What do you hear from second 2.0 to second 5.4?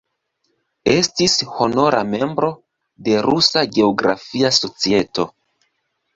membro de Rusa Geografia Societo.